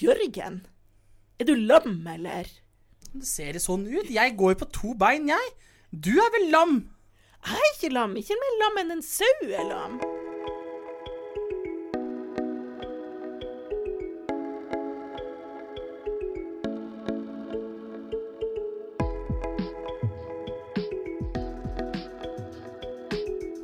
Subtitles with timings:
[0.00, 0.62] Jørgen,
[1.36, 2.46] er du lam, eller?
[3.12, 4.08] Det ser sånn ut.
[4.08, 5.50] Jeg går på to bein, jeg.
[5.92, 6.78] Du er vel lam?
[7.44, 8.14] Jeg er ikke lam.
[8.16, 10.00] Ikke mer lam enn en sau er lam.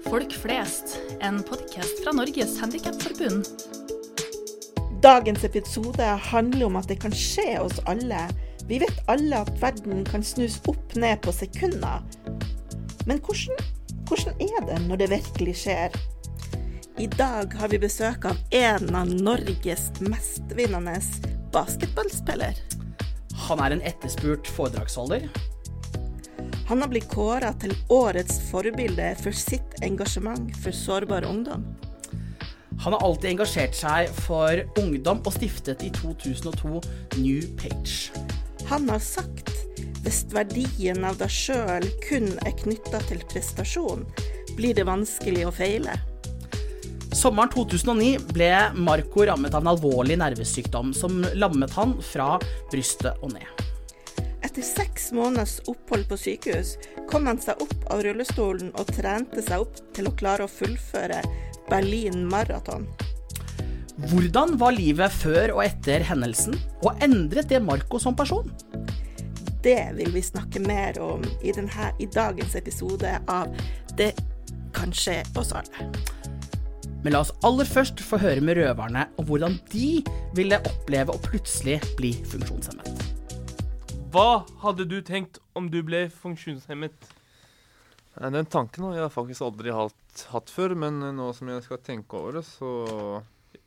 [0.04, 3.95] Folk flest, en podkast fra Norges Handikapforbund.
[5.06, 8.24] Dagens episode handler om at det kan skje oss alle.
[8.66, 12.02] Vi vet alle at verden kan snus opp ned på sekunder.
[13.06, 13.60] Men hvordan,
[14.08, 15.94] hvordan er det når det virkelig skjer?
[16.98, 20.98] I dag har vi besøk av en av Norges mestvinnende
[21.54, 22.58] basketballspiller.
[23.46, 25.30] Han er en etterspurt foredragsholder.
[26.66, 31.62] Han har blitt kåra til årets forbilde for sitt engasjement for sårbar ungdom.
[32.86, 36.76] Han har alltid engasjert seg for ungdom og stiftet i 2002
[37.18, 38.12] New Page.
[38.70, 39.50] Han har sagt
[40.04, 44.04] hvis verdien av deg sjøl kun er knytta til prestasjon,
[44.54, 45.96] blir det vanskelig å feile.
[47.10, 52.36] Sommeren 2009 ble Marco rammet av en alvorlig nervesykdom som lammet han fra
[52.70, 53.66] brystet og ned.
[54.46, 56.76] Etter seks måneders opphold på sykehus
[57.10, 61.24] kom han seg opp av rullestolen og trente seg opp til å klare å fullføre
[61.70, 62.86] Berlin Marathon.
[64.10, 68.50] Hvordan var livet før og etter hendelsen, og endret det Marco som person?
[69.64, 73.50] Det vil vi snakke mer om i, denne, i dagens episode av
[73.98, 74.12] Det
[74.76, 75.88] kan skje oss alle.
[77.02, 80.04] Men la oss aller først få høre med røverne om hvordan de
[80.36, 83.04] ville oppleve å plutselig bli funksjonshemmet.
[84.14, 86.94] Hva hadde du tenkt om du ble funksjonshemmet?
[88.16, 89.96] Den tanken har jeg faktisk aldri hatt,
[90.32, 93.22] hatt før, men nå som jeg skal tenke over det, så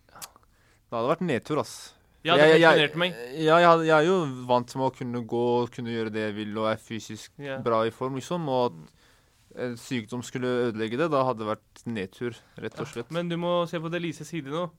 [0.09, 1.93] Det hadde vært nedtur, ass.
[2.25, 3.13] Ja, det jeg- meg.
[3.37, 6.57] Ja, jeg, jeg er jo vant med å kunne gå, kunne gjøre det jeg vil,
[6.57, 7.61] og er fysisk yeah.
[7.61, 8.49] bra i form, liksom.
[8.49, 13.11] Og at en sykdom skulle ødelegge det, da hadde det vært nedtur, rett og slett.
[13.11, 14.69] Men du må se på det Lises side nå.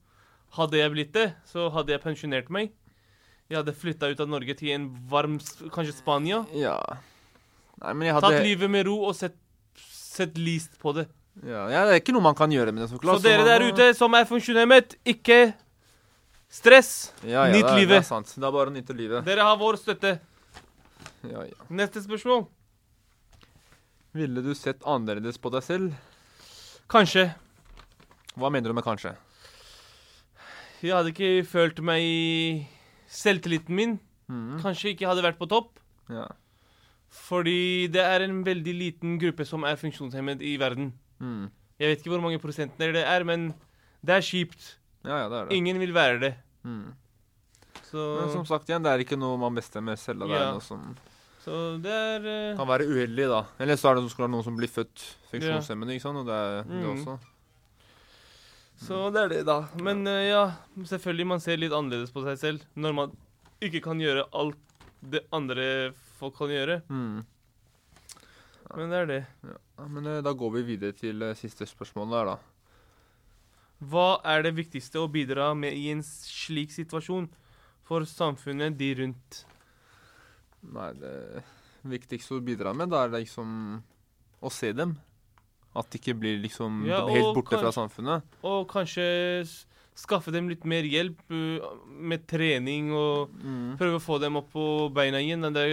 [0.59, 2.73] Hadde jeg blitt det, så hadde jeg pensjonert meg.
[3.51, 5.39] Jeg hadde flytta ut av Norge til en varm
[5.75, 6.45] Kanskje Spania.
[6.55, 6.79] Ja.
[7.81, 9.39] Nei, men jeg Tatt livet med ro og sett,
[9.81, 11.09] sett list på det.
[11.45, 13.21] Ja, ja, Det er ikke noe man kan gjøre med det, så klart.
[13.21, 15.55] Så dere der ute som er funksjonshemmet, ikke
[16.51, 17.13] stress.
[17.25, 18.27] ja, ja, nyt det er, Det er sant.
[18.37, 19.25] Det er bare å nyte livet.
[19.25, 20.19] Dere har vår støtte.
[21.25, 21.67] Ja, ja.
[21.71, 22.47] Neste spørsmål.
[24.13, 25.93] Ville du sett annerledes på deg selv?
[26.91, 27.29] Kanskje.
[28.37, 29.15] Hva mener du med kanskje?
[30.83, 32.69] Jeg hadde ikke følt meg i
[33.11, 33.99] Selvtilliten min
[34.31, 34.61] Mm.
[34.63, 35.79] kanskje ikke hadde vært på topp.
[36.09, 36.29] Ja.
[37.11, 40.93] Fordi det er en veldig liten gruppe som er funksjonshemmet i verden.
[41.21, 41.51] Mhm.
[41.81, 43.55] Jeg vet ikke hvor mange prosenter det er, men
[44.05, 44.75] det er kjipt.
[45.05, 45.57] ja, ja, det er det.
[45.57, 46.35] Ingen vil være det.
[46.65, 46.91] Mm.
[47.91, 50.27] Så, Men som sagt igjen, det er ikke noe man bestemmer selv.
[50.29, 50.97] Det er noe som
[51.41, 53.39] så det er uh, kan være uheldig, da.
[53.59, 55.01] Eller så er det skulle noen som blir født
[55.31, 56.21] funksjonshemmede, ikke sant.
[56.21, 56.91] Og det er det Mm.
[56.93, 57.15] også.
[58.81, 59.57] Så det er det, da.
[59.81, 60.43] Men uh, ja,
[60.85, 63.17] selvfølgelig man ser litt annerledes på seg selv når man
[63.65, 64.61] ikke kan gjøre alt
[65.01, 66.83] det andre folk kan gjøre.
[66.93, 67.25] Mhm.
[68.77, 69.21] Men det er det.
[69.43, 69.57] Ja,
[69.89, 72.39] men eh, da går vi videre til eh, siste spørsmål der, da.
[73.91, 77.31] Hva er det viktigste å bidra med i en slik situasjon
[77.89, 79.45] for samfunnet de rundt?
[80.61, 81.45] Nei, det
[81.89, 83.81] viktigste å bidra med, da er det liksom
[84.41, 84.99] å se dem.
[85.77, 88.39] At de ikke blir liksom Ja, helt borte borte fra samfunnet.
[88.45, 89.05] Og kanskje
[89.97, 93.77] skaffe dem litt mer hjelp uh, med trening og mm.
[93.81, 94.65] prøve å få dem opp på
[94.95, 95.47] beina igjen.
[95.55, 95.65] Det,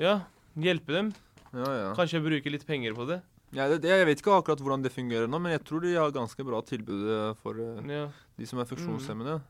[0.00, 0.20] ja,
[0.54, 1.10] hjelpe dem.
[1.52, 1.94] Ja, ja.
[1.98, 3.20] Kanskje bruke litt penger på det.
[3.52, 5.94] ja det, det, jeg vet ikke akkurat hvordan det fungerer nå, men jeg tror de
[5.96, 8.04] har ganske bra tilbud eh, for eh, Ja.
[8.38, 9.40] de som er funksjonshemmede.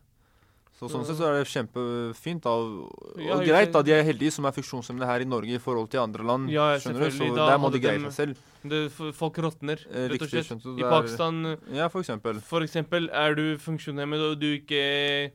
[0.81, 2.41] Så Så- sånn sett så er det kjempefint.
[2.41, 3.83] da, Og, greit, da.
[3.83, 6.49] De er heldige som er funksjonshemmede her i Norge i forhold til andre land.
[6.49, 7.11] Ja, skjønner du?
[7.11, 7.35] Så.
[7.37, 8.37] Da der må de greie seg selv.
[8.65, 10.65] Det, folk råtner, Eh, rett og slett.
[10.79, 12.41] I Pakistan, Ja, for eksempel.
[12.41, 15.33] for eksempel, er du funksjonshemmet og du ikke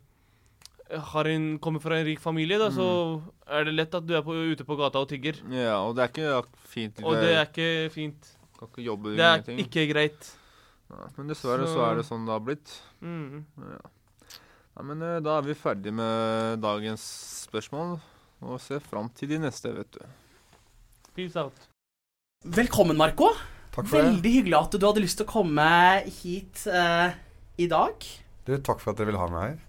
[0.90, 2.85] har en, kommer fra en rik familie, da, så
[3.49, 5.40] er det lett at du er på, ute på gata og tigger.
[5.52, 7.02] Ja, og det er ikke fint.
[7.03, 8.32] Og det er ikke fint.
[8.59, 9.59] Kan ikke jobbe Det er ting.
[9.66, 10.29] ikke greit.
[10.93, 11.73] Ja, men dessverre så...
[11.73, 12.76] Så- er det sånn det har blitt.
[13.02, 13.41] Mm.
[13.66, 13.82] Ja.
[14.78, 17.03] ja, men eh, da er vi ferdig med dagens
[17.49, 17.97] spørsmål,
[18.46, 20.05] og ser fram til de neste, vet du.
[21.17, 21.66] Peace out.
[22.46, 23.32] Velkommen, Marco.
[23.73, 24.05] Takk for det.
[24.14, 25.66] Veldig hyggelig at du hadde lyst til å komme
[26.22, 27.09] hit uh,
[27.58, 28.05] i dag.
[28.46, 29.64] Du, takk for at dere vil ha meg her.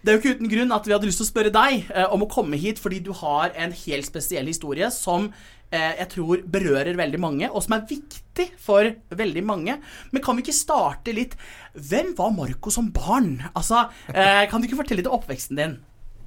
[0.00, 2.06] Det er jo ikke uten grunn at vi hadde lyst til å spørre deg eh,
[2.08, 5.26] om å komme hit, fordi du har en helt spesiell historie som
[5.68, 9.76] eh, jeg tror berører veldig mange, og som er viktig for veldig mange.
[10.14, 11.36] Men kan vi ikke starte litt
[11.76, 13.36] Hvem var Marco som barn?
[13.52, 15.76] Altså, eh, Kan du ikke fortelle litt om oppveksten din?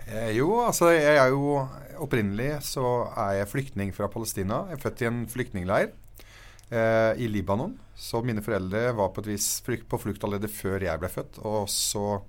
[0.05, 1.63] Eh, jo, altså jeg er jo
[2.03, 4.65] opprinnelig så er jeg flyktning fra Palestina.
[4.69, 7.77] Jeg er født i en flyktningleir eh, i Libanon.
[7.95, 11.39] Så mine foreldre var på et vis på flukt allerede før jeg ble født.
[11.45, 12.21] Og så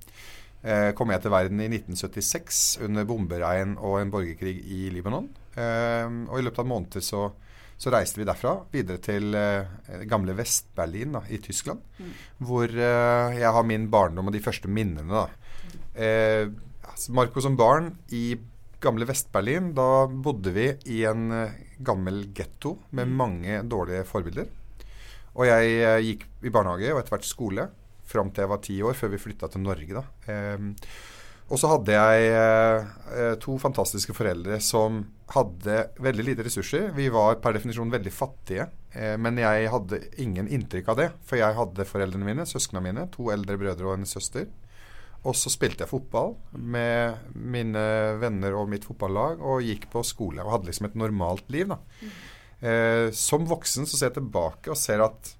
[0.96, 5.26] kom jeg til verden i 1976 under bomberegn og en borgerkrig i Libanon.
[5.54, 7.26] Eh, og i løpet av måneder så,
[7.76, 11.84] så reiste vi derfra videre til eh, gamle Vest-Berlin i Tyskland.
[12.42, 15.06] Hvor eh, jeg har min barndom og de første minnene.
[15.12, 15.28] da.
[15.94, 16.48] Eh,
[16.82, 18.34] altså, Marco som barn i
[18.84, 24.50] gamle Vest-Berlin, da bodde vi i en eh, gammel getto med mange dårlige forbilder.
[25.34, 27.70] Og jeg eh, gikk i barnehage og etter hvert skole
[28.08, 30.00] fram til jeg var ti år, før vi flytta til Norge.
[30.00, 30.04] da.
[30.32, 30.72] Ehm,
[31.52, 35.02] og så hadde jeg eh, to fantastiske foreldre som
[35.34, 36.88] hadde veldig lite ressurser.
[36.96, 41.08] Vi var per definisjon veldig fattige, eh, men jeg hadde ingen inntrykk av det.
[41.28, 44.48] For jeg hadde foreldrene mine, søsknene mine, to eldre brødre og en søster.
[45.24, 47.84] Og så spilte jeg fotball med mine
[48.20, 51.72] venner og mitt fotballag og gikk på skole og hadde liksom et normalt liv.
[51.72, 51.78] da.
[52.64, 55.34] Eh, som voksen så ser jeg tilbake og ser at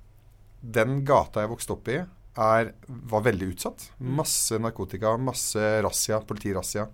[0.61, 1.99] den gata jeg vokste opp i,
[2.35, 3.89] er, var veldig utsatt.
[3.99, 6.89] Masse narkotika, masse razzia, politirazzia.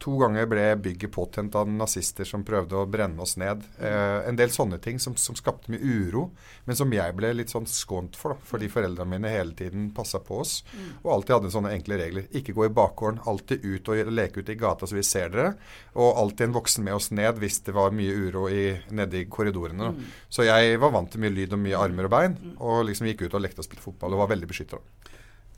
[0.00, 3.66] To ganger ble bygget påtent av nazister som prøvde å brenne oss ned.
[3.84, 6.22] Eh, en del sånne ting som, som skapte mye uro,
[6.64, 8.32] men som jeg ble litt sånn skånt for.
[8.32, 10.62] Da, fordi foreldrene mine hele tiden passa på oss
[11.02, 12.30] og alltid hadde sånne enkle regler.
[12.32, 15.52] Ikke gå i bakgården, alltid ut og leke ute i gata så vi ser dere.
[16.00, 18.64] Og alltid en voksen med oss ned hvis det var mye uro i,
[18.96, 19.90] nede i korridorene.
[19.90, 20.08] Da.
[20.32, 23.26] Så jeg var vant til mye lyd og mye armer og bein, og liksom gikk
[23.26, 24.80] ut og lekte og spilte fotball og var veldig beskytta.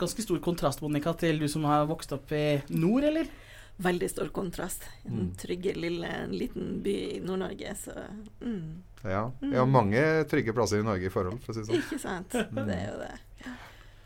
[0.02, 3.30] Ganske stor kontrast, Monica, til du som har vokst opp i nord, eller?
[3.76, 4.84] Veldig stor kontrast.
[5.04, 5.34] En Mm.
[5.40, 7.92] trygge, lille, liten by i Nord-Norge, så
[8.40, 8.82] mm.
[9.02, 9.30] Ja.
[9.40, 11.80] Vi har mange trygge plasser i Norge i forhold, for å si det sånn.
[11.82, 12.30] Ikke sant?
[12.30, 13.14] Det er jo det.
[13.46, 13.54] Ja.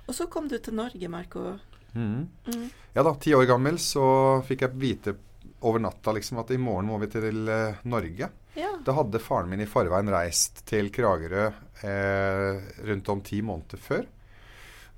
[0.07, 1.59] Og så kom du til Norge, Marco.
[1.95, 2.29] Mm.
[2.47, 2.71] Mm.
[2.95, 5.17] Ja da, ti år gammel så fikk jeg vite
[5.67, 8.29] over natta liksom at i morgen må vi til uh, Norge.
[8.57, 8.71] Ja.
[8.85, 11.47] Da hadde faren min i forveien reist til Kragerø
[11.85, 14.07] eh, rundt om ti måneder før.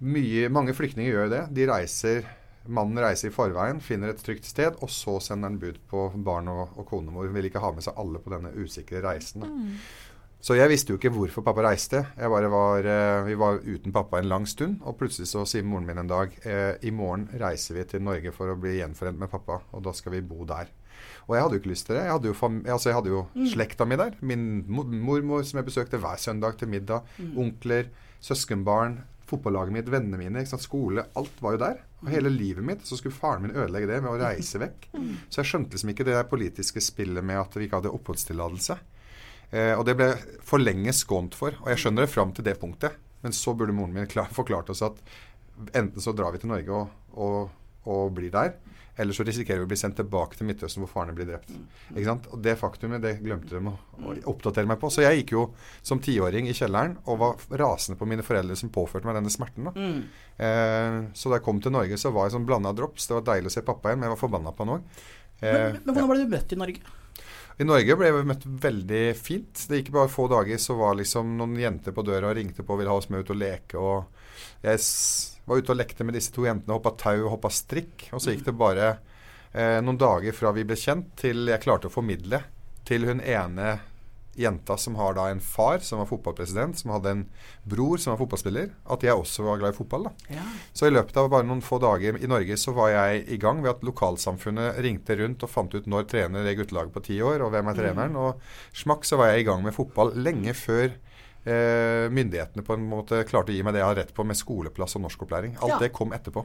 [0.06, 1.40] Mye, mange flyktninger gjør det.
[1.56, 2.28] De reiser
[2.68, 6.50] Mannen reiser i forveien, finner et trygt sted, og så sender han bud på barn
[6.52, 7.30] og, og konemor.
[7.34, 9.44] Vil ikke ha med seg alle på denne usikre reisen.
[9.44, 9.50] Da.
[10.38, 12.04] Så jeg visste jo ikke hvorfor pappa reiste.
[12.14, 15.66] Jeg bare var, eh, vi var uten pappa en lang stund, og plutselig så sier
[15.66, 19.18] moren min en dag eh, i morgen reiser vi til Norge for å bli gjenforent
[19.18, 20.70] med pappa, og da skal vi bo der.
[21.26, 22.04] Og jeg hadde jo ikke lyst til det.
[22.06, 22.36] Jeg hadde jo,
[22.72, 24.14] altså jeg hadde jo slekta mi der.
[24.20, 27.06] Min mormor som jeg besøkte hver søndag til middag.
[27.38, 27.90] Onkler,
[28.24, 30.64] søskenbarn, fotballaget mitt, vennene mine, sant?
[30.64, 31.04] skole.
[31.18, 31.82] Alt var jo der.
[32.02, 32.86] Og hele livet mitt.
[32.86, 34.88] Så skulle faren min ødelegge det med å reise vekk.
[35.28, 38.78] Så jeg skjønte liksom ikke det der politiske spillet med at vi ikke hadde oppholdstillatelse.
[39.50, 40.10] Eh, og det ble
[40.44, 41.56] for lenge skånt for.
[41.64, 42.98] Og jeg skjønner det fram til det punktet.
[43.24, 45.00] Men så burde moren min klar, forklart oss at
[45.74, 47.48] enten så drar vi til Norge og, og,
[47.90, 48.52] og blir der,
[48.98, 51.52] eller så risikerer vi å bli sendt tilbake til Midtøsten hvor farene blir drept.
[51.94, 52.28] Ikke sant?
[52.34, 54.90] Og Det faktumet det glemte de å, å oppdatere meg på.
[54.90, 55.44] Så jeg gikk jo
[55.86, 59.70] som tiåring i kjelleren og var rasende på mine foreldre som påførte meg denne smerten.
[59.70, 59.86] da.
[60.38, 63.06] Eh, så da jeg kom til Norge, så var jeg sånn blanda drops.
[63.06, 65.02] Det var deilig å se pappa igjen, men jeg var forbanna på han òg.
[65.38, 66.96] Men, men hvordan ble du møtt i Norge?
[67.58, 69.64] I Norge ble vi møtt veldig fint.
[69.66, 72.74] Det gikk bare få dager, så var liksom noen jenter på døra og ringte på
[72.74, 73.78] og ville ha oss med ut og leke.
[73.82, 74.17] Og
[74.64, 74.80] jeg
[75.48, 78.08] var ute og lekte med disse to jentene, hoppa tau og hoppa strikk.
[78.12, 78.88] Og så gikk det bare
[79.52, 82.42] eh, noen dager fra vi ble kjent, til jeg klarte å formidle
[82.88, 83.78] til hun ene
[84.38, 87.24] jenta som har da en far som var fotballpresident, som hadde en
[87.66, 90.06] bror som var fotballspiller, at jeg også var glad i fotball.
[90.06, 90.36] da.
[90.38, 90.44] Ja.
[90.72, 93.64] Så i løpet av bare noen få dager i Norge så var jeg i gang
[93.64, 97.42] ved at lokalsamfunnet ringte rundt og fant ut når trener det guttelaget på ti år,
[97.42, 98.18] og hvem er treneren.
[98.20, 100.94] Og smakk så var jeg i gang med fotball lenge før
[101.48, 104.36] eh, myndighetene på en måte klarte å gi meg det jeg har rett på med
[104.36, 105.56] skoleplass og norskopplæring.
[105.62, 105.78] Alt Ja.
[105.82, 106.44] det kom etterpå.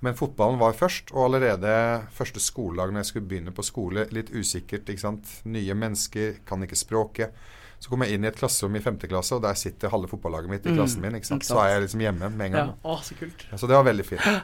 [0.00, 4.30] Men fotballen var først, og allerede første skoledag når jeg skulle begynne på skole, litt
[4.30, 5.26] usikkert, ikke sant.
[5.44, 7.32] Nye mennesker, kan ikke språket.
[7.80, 10.48] Så kom jeg inn i et klasserom i femte klasse, og der sitter halve fotballaget
[10.50, 11.14] mitt i Mm, klassen min.
[11.14, 11.42] ikke sant?
[11.46, 12.64] Så er jeg liksom hjemme med en Ja.
[12.66, 12.74] gang.
[12.84, 13.44] Å, så kult.
[13.52, 14.42] Ja, Så det var veldig fint.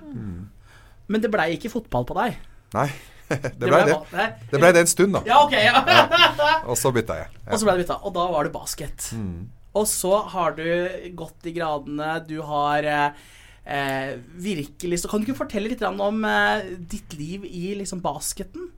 [1.09, 2.37] Men det blei ikke fotball på deg?
[2.75, 2.91] Nei,
[3.29, 3.97] det ble det.
[4.13, 4.27] Nei.
[4.51, 5.23] Det blei det en stund, da.
[5.27, 5.53] Ja, ok.
[5.53, 5.83] Ja.
[6.67, 7.29] Og så bytta jeg.
[7.51, 9.11] Og så blei det bytta, og da var det basket.
[9.13, 9.49] Mm.
[9.75, 10.65] Og så har du
[11.19, 16.71] gått i gradene, du har eh, virkelig Så kan du ikke fortelle litt om eh,
[16.79, 18.71] ditt liv i liksom basketen?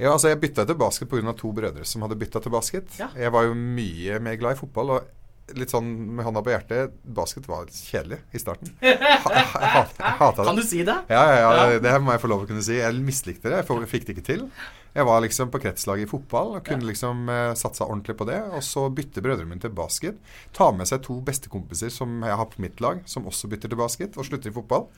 [0.00, 1.32] Ja, altså Jeg bytta til basket pga.
[1.36, 2.88] to brødre som hadde bytta til basket.
[2.98, 3.08] Ja.
[3.16, 4.96] Jeg var jo mye mer glad i fotball.
[4.98, 5.21] og
[5.58, 8.70] litt sånn med hånda på hjertet, basket var kjedelig i starten.
[8.82, 10.46] Ha, jeg hat- jeg hata det.
[10.48, 10.94] Kan du si det?
[11.10, 11.78] Ja, ja, ja, Ja.
[11.84, 12.78] det må jeg få lov å kunne si.
[12.80, 13.60] Jeg mislikte det.
[13.62, 14.46] Jeg fikk det ikke til.
[14.92, 18.40] Jeg var liksom på kretslaget i fotball og kunne liksom eh, satsa ordentlig på det.
[18.52, 20.18] Og så bytter brødrene mine til basket.
[20.52, 23.80] Tar med seg to bestekompiser som jeg har på mitt lag, som også bytter til
[23.80, 24.88] basket, og slutter i fotball.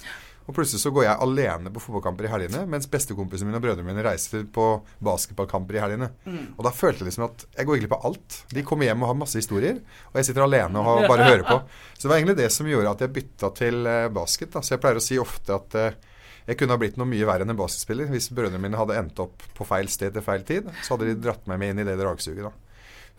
[0.44, 3.86] Og plutselig så går jeg alene på fotballkamper i helgene, mens bestekompisene mine og brødrene
[3.88, 4.66] mine reiser på
[5.04, 6.10] basketballkamper i helgene.
[6.58, 8.40] Og da følte jeg liksom at jeg går egentlig på alt.
[8.52, 9.78] De kommer hjem og har masse historier,
[10.10, 11.60] og jeg sitter alene og har, bare hører på.
[11.94, 14.52] Så det var egentlig det som gjorde at jeg bytta til eh, basket.
[14.52, 14.60] Da.
[14.60, 15.96] Så jeg pleier å si ofte at eh,
[16.44, 19.24] jeg kunne ha blitt noe mye verre enn en basketspiller hvis brødrene mine hadde endt
[19.24, 20.68] opp på feil sted til feil tid.
[20.84, 22.44] Så hadde de dratt meg med inn i det dragsuget.
[22.44, 22.52] da.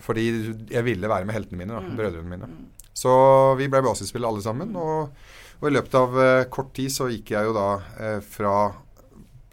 [0.05, 0.25] Fordi
[0.69, 2.51] jeg ville være med heltene mine, da, brødrene mine.
[2.95, 3.11] Så
[3.59, 4.75] vi ble basketspillere alle sammen.
[4.77, 5.09] Og,
[5.59, 7.69] og i løpet av eh, kort tid så gikk jeg jo da
[7.99, 8.55] eh, fra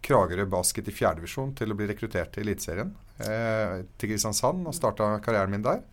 [0.02, 2.90] Kragerø basket i fjerdedivisjon til å bli rekruttert til Eliteserien
[3.22, 5.84] eh, til Kristiansand og starta karrieren min der.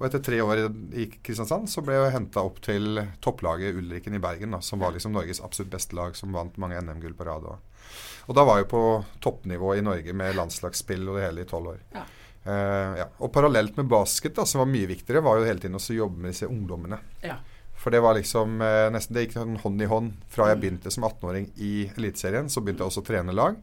[0.00, 0.64] Og etter tre år
[0.98, 4.96] i Kristiansand så ble jeg henta opp til topplaget Ulriken i Bergen, da, som var
[4.96, 7.46] liksom Norges absolutt beste lag, som vant mange NM-gull på rad.
[7.46, 7.86] Og,
[8.26, 8.82] og da var jeg på
[9.22, 11.80] toppnivå i Norge med landslagsspill og det hele i tolv år.
[11.94, 12.02] Ja.
[12.44, 13.06] Uh, ja.
[13.22, 16.24] Og parallelt med basket, da, som var mye viktigere, var jo hele tiden å jobbe
[16.24, 16.98] med disse ungdommene.
[17.22, 17.38] Ja.
[17.84, 20.16] For det var liksom eh, nesten Det gikk sånn hånd i hånd.
[20.32, 23.58] Fra jeg begynte som 18-åring i Eliteserien, så begynte jeg også å trene lag.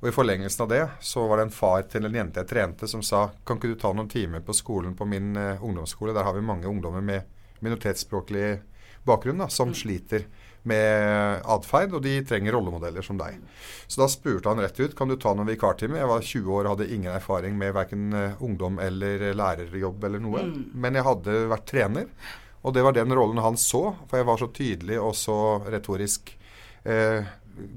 [0.00, 2.88] Og i forlengelsen av det så var det en far til en jente jeg trente,
[2.90, 6.10] som sa Kan ikke du ta noen timer på skolen på min eh, ungdomsskole?
[6.16, 7.30] Der har vi mange ungdommer med
[7.62, 8.48] minoritetsspråklig
[9.06, 10.26] bakgrunn da, som sliter
[10.66, 13.38] med atferd, og de trenger rollemodeller som deg.
[13.86, 16.02] Så da spurte han rett ut kan du ta noen vikartimer.
[16.02, 18.10] Jeg var 20 år og hadde ingen erfaring med verken
[18.42, 20.46] ungdom eller lærerjobb eller noe.
[20.74, 22.10] Men jeg hadde vært trener,
[22.62, 26.34] og det var den rollen han så, for jeg var så tydelig og så retorisk
[26.84, 27.26] eh,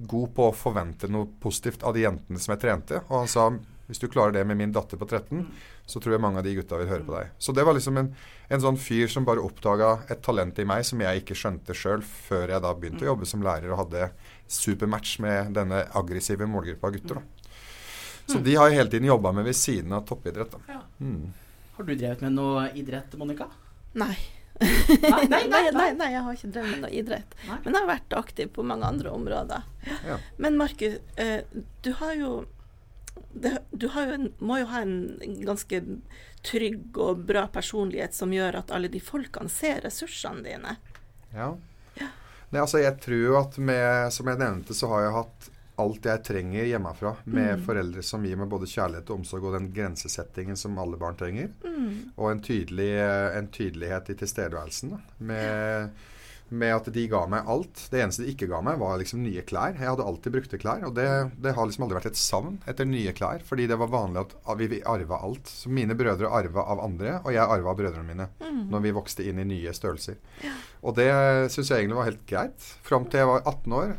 [0.05, 3.01] god på å forvente noe positivt av de jentene som jeg trente.
[3.09, 3.49] Og han sa
[3.85, 5.43] hvis du klarer det med min datter på 13,
[5.85, 7.33] så tror jeg mange av de gutta vil høre på deg.
[7.37, 8.07] Så det var liksom en,
[8.49, 12.01] en sånn fyr som bare oppdaga et talent i meg som jeg ikke skjønte sjøl,
[12.01, 14.09] før jeg da begynte å jobbe som lærer og hadde
[14.49, 17.21] supermatch med denne aggressive målgruppa av gutter.
[17.21, 17.51] da.
[18.25, 20.57] Så de har jeg hele tiden jobba med ved siden av toppidrett.
[20.57, 20.79] da.
[20.79, 20.81] Ja.
[20.97, 21.33] Mm.
[21.75, 23.51] Har du drevet med noe idrett, Monica?
[23.93, 24.15] Nei.
[24.61, 27.35] Nei, nei, nei, nei, jeg har ikke drevet med noe idrett.
[27.47, 29.65] Men jeg har vært aktiv på mange andre områder.
[30.07, 30.19] Ja.
[30.41, 31.41] Men Markus, eh,
[31.81, 32.45] du har jo
[33.75, 35.81] Du har jo en, må jo ha en ganske
[36.45, 40.75] trygg og bra personlighet som gjør at alle de folkene ser ressursene dine.
[41.35, 41.49] Ja.
[42.55, 45.49] Nei, altså jeg tror at med, som jeg nevnte, så har jeg hatt
[45.81, 47.15] alt jeg trenger hjemmefra.
[47.25, 51.17] Med foreldre som gir meg både kjærlighet og omsorg og den grensesettingen som alle barn
[51.19, 51.53] trenger.
[52.15, 52.91] Og en, tydelig,
[53.37, 54.95] en tydelighet i tilstedeværelsen.
[55.17, 55.95] Med,
[56.49, 57.87] med at de ga meg alt.
[57.91, 59.75] Det eneste de ikke ga meg, var liksom nye klær.
[59.75, 61.07] Jeg hadde alltid brukte klær, og det,
[61.41, 63.43] det har liksom aldri vært et savn etter nye klær.
[63.47, 65.49] Fordi det var vanlig at vi vi arva alt.
[65.49, 68.29] Så mine brødre arva av andre, og jeg arva av brødrene mine
[68.65, 70.15] når vi vokste inn i nye størrelser.
[70.85, 71.09] Og det
[71.53, 72.71] syns jeg egentlig var helt greit.
[72.85, 73.95] Fram til jeg var 18 år.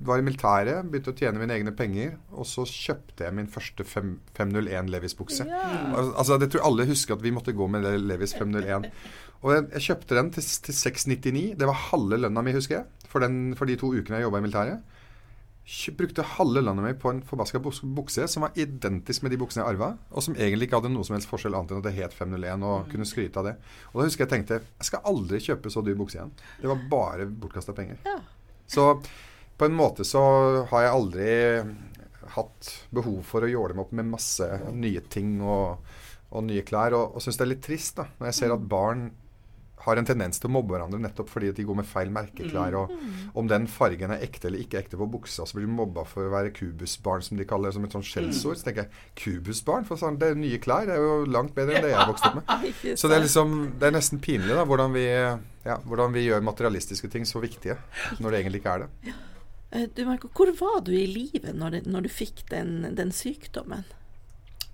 [0.00, 2.12] Var i militæret, begynte å tjene mine egne penger.
[2.38, 5.46] Og så kjøpte jeg min første fem- 501 Levis-bukse.
[5.48, 5.88] Yeah.
[6.12, 8.86] Altså, det tror alle husker at vi måtte gå med Levis 501.
[9.42, 11.42] Og jeg, jeg kjøpte den til, til 699.
[11.58, 13.08] Det var halve lønna mi, husker jeg.
[13.10, 14.94] For, den, for de to ukene jeg jobba i militæret.
[15.68, 19.66] Kjøp, Brukte halve lønna mi på en forbaska bukse som var identisk med de buksene
[19.66, 21.92] jeg arva, og som egentlig ikke hadde noe som helst forskjell annet enn at det
[21.98, 23.54] het 501, og kunne skryte av det.
[23.92, 26.32] Og da husker jeg tenkte jeg skal aldri kjøpe så dyr bukse igjen.
[26.62, 28.00] Det var bare bortkasta penger.
[28.08, 28.16] Ja.
[28.68, 28.86] Så
[29.58, 30.22] på en måte så
[30.70, 31.30] har jeg aldri
[32.34, 35.94] hatt behov for å jåle meg opp med masse nye ting og,
[36.30, 38.68] og nye klær, og, og syns det er litt trist da, når jeg ser at
[38.70, 39.08] barn
[39.88, 42.74] har en tendens til å mobbe hverandre nettopp fordi de går med feil merkeklær.
[42.80, 46.04] Og om den fargen er ekte eller ikke ekte på buksa, så blir de mobba
[46.08, 48.58] for å være kubusbarn, som de kaller det, som et sånt skjellsord.
[48.58, 49.86] Så tenker jeg kubusbarn?
[49.88, 50.88] For sånn, det er nye klær.
[50.88, 52.68] Det er jo langt bedre enn det jeg har vokst opp med.
[53.00, 56.44] Så det er liksom Det er nesten pinlig da hvordan vi, ja, hvordan vi gjør
[56.50, 57.78] materialistiske ting så viktige
[58.18, 59.16] når det egentlig ikke er det.
[59.72, 63.84] Eh, Du, Marco, hvor var du i livet når, når du fikk den, den sykdommen?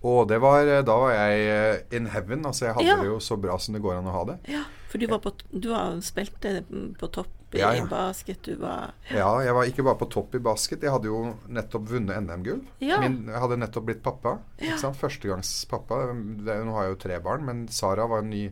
[0.05, 2.45] Og det var, da var jeg eh, in heaven.
[2.45, 2.97] Altså jeg hadde Ja.
[3.01, 4.39] det jo så bra som det går an å ha det.
[4.53, 6.59] Ja, for du, var på, du var, spilte
[7.01, 7.85] på topp i Ja, ja.
[7.87, 10.83] basket, du var Ja, jeg var ikke bare på topp i basket.
[10.85, 12.61] Jeg hadde jo nettopp vunnet NM-gull.
[12.85, 12.99] Ja.
[13.01, 14.37] Jeg hadde nettopp blitt pappa.
[14.61, 14.99] Ikke sant?
[15.01, 16.03] Førstegangspappa.
[16.13, 18.51] Nå har jeg jo tre barn, men Sara var ny,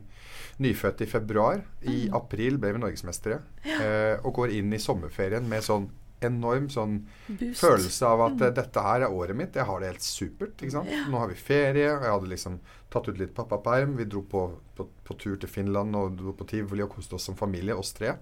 [0.63, 1.61] nyfødt i februar.
[1.83, 2.15] I Mm.
[2.17, 3.41] april ble vi norgesmestere.
[3.65, 5.89] Eh, og går inn i sommerferien med sånn
[6.29, 7.61] enorm sånn boost.
[7.61, 8.41] følelse av at Mm.
[8.47, 9.53] eh, dette her er året mitt.
[9.55, 10.57] Jeg har det helt supert.
[10.61, 10.89] ikke sant?
[11.09, 11.89] Nå har vi ferie.
[11.95, 13.95] og Jeg hadde liksom tatt ut litt pappaperm.
[13.97, 14.43] Vi dro på,
[14.75, 17.93] på, på tur til Finland og dro på tivoli og koste oss som familie, oss
[17.93, 18.15] tre.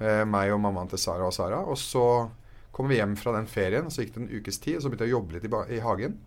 [0.00, 1.60] Eh, meg og mammaen til Sara og Sara.
[1.66, 2.30] Og så
[2.72, 4.88] kom vi hjem fra den ferien, og så gikk det en ukes tid, og så
[4.90, 6.18] begynte jeg å jobbe litt i, i hagen.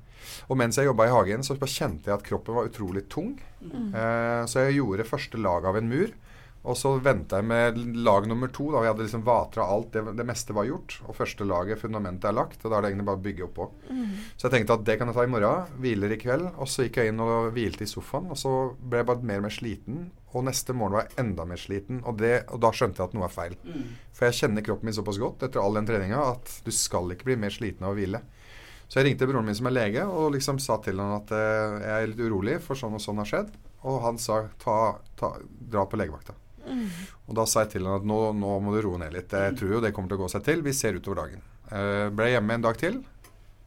[0.50, 3.40] Og mens jeg jobba i hagen, så kjente jeg at kroppen var utrolig tung.
[3.64, 6.12] Eh, så jeg gjorde første lag av en mur.
[6.64, 8.70] Og så venta jeg med lag nummer to.
[8.72, 9.92] da Vi hadde liksom vatra alt.
[9.92, 10.96] Det, det meste var gjort.
[11.10, 12.62] Og første laget, fundamentet, er lagt.
[12.64, 13.68] Og da er det egentlig bare å bygge oppå.
[14.38, 15.74] Så jeg tenkte at det kan jeg ta i morgen.
[15.84, 16.46] Hviler i kveld.
[16.56, 18.30] Og så gikk jeg inn og hvilte i sofaen.
[18.32, 20.06] Og så ble jeg bare mer og mer sliten.
[20.34, 22.00] Og neste morgen var jeg enda mer sliten.
[22.08, 23.58] Og, det, og da skjønte jeg at noe er feil.
[24.16, 27.28] For jeg kjenner kroppen min såpass godt etter all den treninga at du skal ikke
[27.28, 28.24] bli mer sliten av å hvile.
[28.88, 31.78] Så jeg ringte broren min som er lege, og liksom sa til han at eh,
[31.82, 33.54] jeg er litt urolig, for sånn og sånn har skjedd.
[33.90, 34.78] Og han sa ta,
[35.20, 36.36] ta, dra på legevakta.
[37.28, 39.34] Og da sa jeg til henne at nå, nå må du roe ned litt.
[39.34, 40.64] Jeg tror jo det kommer til å gå seg til.
[40.66, 41.44] Vi ser utover dagen.
[41.72, 43.00] Uh, ble hjemme en dag til.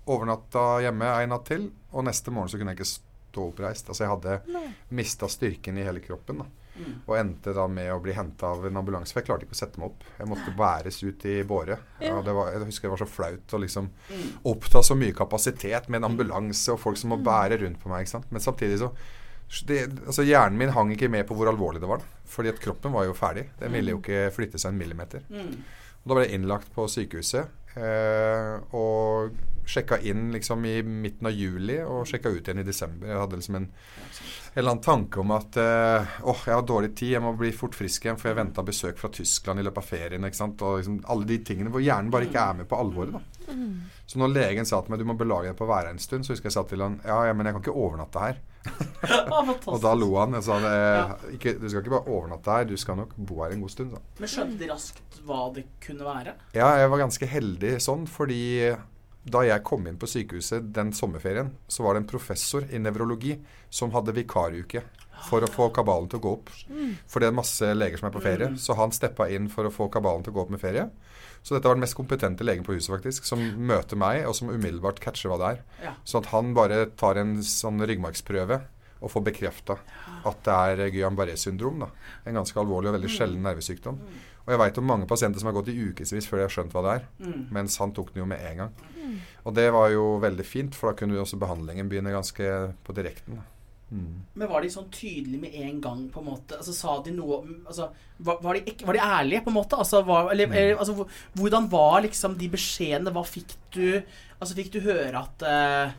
[0.06, 1.70] Overnatta hjemme en natt til.
[1.92, 3.90] Og neste morgen så kunne jeg ikke stå oppreist.
[3.90, 4.62] Altså jeg hadde
[4.96, 6.44] mista styrken i hele kroppen.
[6.44, 6.48] da.
[7.06, 9.14] Og endte da med å bli henta av en ambulanse.
[9.14, 10.06] For jeg klarte ikke å sette meg opp.
[10.18, 11.78] Jeg måtte bæres ut i båre.
[12.02, 13.88] Ja, det var, jeg husker det var så flaut å liksom
[14.52, 18.10] oppta så mye kapasitet med en ambulanse og folk som må bære rundt på meg.
[18.30, 18.92] Men samtidig så
[19.66, 22.02] det, altså Hjernen min hang ikke med på hvor alvorlig det var.
[22.26, 23.48] Fordi at kroppen var jo ferdig.
[23.60, 25.22] Den ville jo ikke flytte seg en millimeter.
[25.30, 27.54] Og da ble jeg innlagt på sykehuset.
[27.76, 29.34] Eh, og
[29.68, 33.10] sjekka inn liksom i midten av juli og sjekka ut igjen i desember.
[33.10, 36.92] Jeg hadde liksom en, en eller annen tanke om at eh, åh, jeg har dårlig
[36.96, 39.82] tid, jeg må bli fort frisk igjen, for jeg venta besøk fra Tyskland i løpet
[39.82, 40.24] av ferien.
[40.24, 40.62] ikke sant?
[40.64, 43.18] Og liksom alle de tingene hvor hjernen bare ikke er med på alvoret.
[43.18, 43.52] da.
[44.06, 46.02] Så når legen sa til meg du må belage deg på å være her en
[46.06, 48.40] stund, så husker jeg sa til han ja, ja, men jeg kan ikke overnatte her.
[49.72, 50.36] Og da lo han.
[50.38, 53.54] Jeg sa eh, ikke, du skal ikke bare overnatte her, du skal nok bo her
[53.54, 53.94] en god stund.
[53.94, 54.02] Så.
[54.20, 56.36] Men skjønte de raskt hva det kunne være?
[56.56, 58.42] Ja, jeg var ganske heldig sånn, fordi
[59.26, 63.34] da jeg kom inn på sykehuset den sommerferien, så var det en professor i nevrologi
[63.74, 64.84] som hadde vikaruke
[65.26, 66.52] for å få kabalen til å gå opp.
[67.10, 69.72] For det er masse leger som er på ferie, så han steppa inn for å
[69.74, 70.86] få kabalen til å gå opp med ferie.
[71.42, 74.50] Så dette var den mest kompetente legen på huset, faktisk, som møter meg, og som
[74.50, 75.60] umiddelbart catcher hva det er.
[76.06, 78.60] Sånn at han bare tar en sånn ryggmargsprøve
[79.00, 79.76] og få bekrefta
[80.26, 81.84] at det er Guillain-Barré syndrom.
[81.84, 81.90] da.
[82.24, 83.98] En ganske alvorlig og veldig sjelden nervesykdom.
[84.46, 86.74] Og jeg veit om mange pasienter som har gått i ukevis før de har skjønt
[86.74, 87.08] hva det er.
[87.54, 88.78] Mens han tok den jo med en gang.
[89.44, 92.54] Og det var jo veldig fint, for da kunne jo også behandlingen begynne ganske
[92.86, 93.40] på direkten.
[93.40, 93.46] da.
[93.88, 96.58] Men var de sånn tydelige med en gang, på en måte?
[96.58, 97.38] Altså, Sa de noe
[97.68, 97.86] altså,
[98.18, 99.78] var, var, de, var de ærlige, på en måte?
[99.78, 101.06] Altså, var, eller, eller, altså,
[101.38, 103.14] hvordan var liksom de beskjedene?
[103.14, 103.86] Hva fikk du
[104.36, 105.94] Altså, fikk du høre at uh,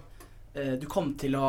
[0.54, 1.48] uh, du kom til å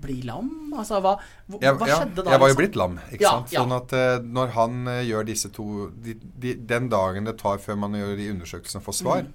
[0.00, 0.48] bli lam?
[0.78, 1.16] Altså, hva,
[1.48, 2.30] hva, Jeg, ja, skjedde da?
[2.30, 2.60] jeg var jo liksom?
[2.62, 2.96] blitt lam.
[3.12, 3.52] ikke Ja, sant?
[3.54, 7.58] Sånn at uh, når han uh, gjør disse to de, de, Den dagen det tar
[7.62, 9.34] før man gjør de undersøkelsene og får svar Mm.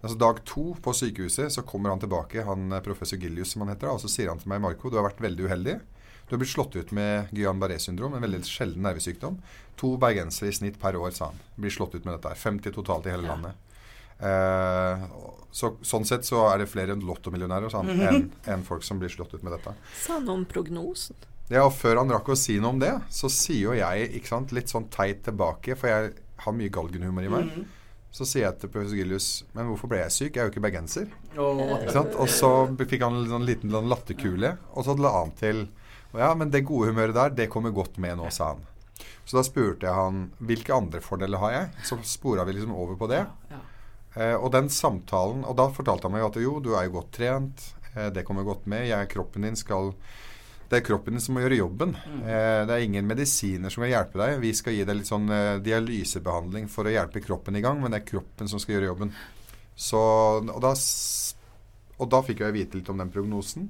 [0.00, 3.68] Altså Dag to på sykehuset så kommer han tilbake, han eh, professor Gillius som han
[3.74, 5.74] heter, og så sier han til meg Marco, du har vært veldig uheldig.
[6.24, 9.36] Du har blitt slått ut med Guillain-Barré syndrom, en veldig sjelden nervesykdom.
[9.82, 11.42] To bergensere i snitt per år, sa han.
[11.60, 12.40] Blir slått ut med dette her.
[12.40, 13.34] 50 totalt i hele Ja.
[13.34, 13.60] landet.
[14.20, 15.04] Eh,
[15.50, 19.34] så, sånn sett så er det flere lottomillionærer han, enn en folk som blir slått
[19.34, 19.72] ut med dette.
[19.98, 21.16] Sa han om prognosen?
[21.50, 24.30] Ja, og før han rakk å si noe om det, så sier jo jeg ikke
[24.30, 26.12] sant, litt sånn teit tilbake, for jeg
[26.44, 27.50] har mye galgenhumor i meg.
[28.14, 30.30] Så sier jeg til professor Gillius Men hvorfor ble jeg syk?
[30.34, 31.12] Jeg er jo ikke bergenser.
[31.38, 32.16] Og, Ikke sant?
[32.18, 32.48] Og så
[32.80, 35.64] fikk han en sånn liten sånn latterkule, og så la han til
[36.18, 38.64] Ja, men det gode humøret der, det kommer godt med nå, sa han.
[39.26, 41.68] Så da spurte jeg han hvilke andre fordeler har jeg?
[41.86, 43.24] Så spora vi liksom over på det.
[43.50, 43.60] ja.
[44.16, 47.12] Eh, og den samtalen Og da fortalte han meg at jo, du er jo godt
[47.14, 47.66] trent.
[47.94, 48.88] Eh, det kommer godt med.
[48.88, 49.92] Jeg, kroppen din skal
[50.70, 51.96] Det er kroppen din som må gjøre jobben.
[52.22, 54.38] Eh, det er ingen medisiner som kan hjelpe deg.
[54.42, 57.94] Vi skal gi deg litt sånn eh, dialysebehandling for å hjelpe kroppen i gang, men
[57.94, 59.14] det er kroppen som skal gjøre jobben.
[59.74, 59.98] Så
[60.42, 60.74] Og da
[62.00, 63.66] og da fikk jeg vite litt om den prognosen,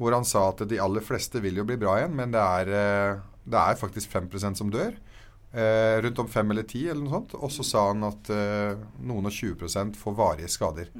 [0.00, 2.70] hvor han sa at de aller fleste vil jo bli bra igjen, men det er,
[2.72, 4.96] eh, det er faktisk 5% som dør.
[5.56, 7.34] Eh, rundt om 5 eller 10 eller noe sånt.
[7.40, 8.76] Og så sa han at eh,
[9.08, 10.90] noen og 20% får varige skader.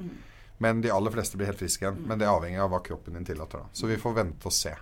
[0.57, 1.99] Men de aller fleste blir helt friske igjen.
[2.09, 3.61] Men det avhenger av hva kroppen din tillater.
[3.61, 3.69] da.
[3.77, 4.73] Så vi får vente og se.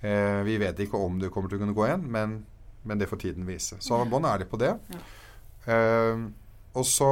[0.00, 2.38] Eh, vi vet ikke om du kommer til å kunne gå igjen, men,
[2.88, 3.76] men det får tiden vise.
[3.80, 4.72] Så han var bånn ærlig på det.
[5.66, 6.24] Eh,
[6.76, 7.06] og så,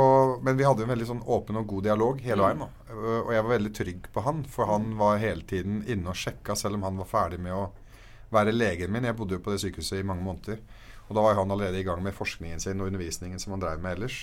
[0.44, 2.64] men vi hadde en veldig sånn åpen og god dialog hele veien.
[2.64, 2.70] Da.
[2.92, 6.18] Eh, Og jeg var veldig trygg på han, for han var hele tiden inne og
[6.20, 7.68] sjekka, selv om han var ferdig med å
[8.34, 9.04] være legen min.
[9.08, 10.60] Jeg bodde jo på det sykehuset i mange måneder.
[11.14, 13.82] Og da var han allerede i gang med forskningen sin og undervisningen som han drev
[13.82, 14.16] med ellers.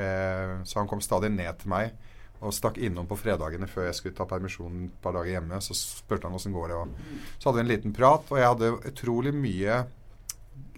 [0.00, 1.92] Eh, så han kom stadig ned til meg
[2.38, 5.60] og stakk innom på fredagene før jeg skulle ta permisjon et par dager hjemme.
[5.60, 6.78] Så spurte han åssen går det.
[6.80, 6.88] Og
[7.36, 9.82] så hadde vi en liten prat, og jeg hadde utrolig mye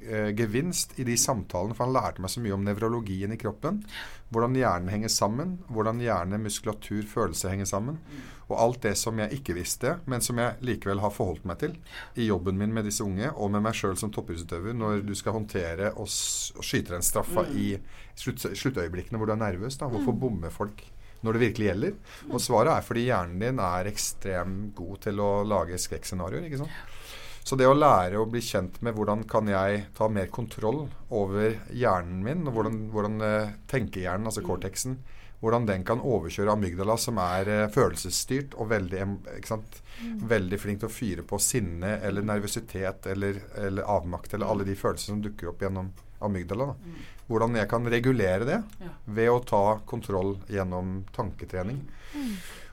[0.02, 3.82] eh, gevinst i de samtalene, for han lærte meg så mye om nevrologien i kroppen.
[4.30, 7.98] Hvordan hjernen henger sammen, hvordan hjerne, muskulatur, følelse henger sammen.
[8.50, 11.76] Og alt det som jeg ikke visste, men som jeg likevel har forholdt meg til
[12.18, 15.36] i jobben min med disse unge, og med meg sjøl som toppidrettsutøver, når du skal
[15.38, 17.72] håndtere og, og skyte den straffa i
[18.18, 19.78] slutt, sluttøyeblikkene hvor du er nervøs.
[19.78, 19.90] Da.
[19.90, 20.82] Hvorfor bommer folk
[21.22, 21.98] når det virkelig gjelder?
[22.30, 26.48] Og svaret er fordi hjernen din er ekstremt god til å lage skrekkscenarioer.
[26.48, 26.98] ikke sant?
[27.44, 31.56] Så det å lære å bli kjent med hvordan kan jeg ta mer kontroll over
[31.72, 34.98] hjernen min, og hvordan, hvordan eh, tenkehjernen, altså cortexen,
[35.40, 39.06] hvordan den kan overkjøre amygdala, som er eh, følelsesstyrt og veldig,
[39.38, 39.80] ikke sant?
[40.00, 44.76] veldig flink til å fyre på sinne eller nervøsitet eller, eller avmakt, eller alle de
[44.78, 45.90] følelsene som dukker opp gjennom
[46.24, 46.70] amygdala.
[46.70, 46.94] Da.
[47.30, 48.60] Hvordan jeg kan regulere det
[49.04, 51.82] ved å ta kontroll gjennom tanketrening.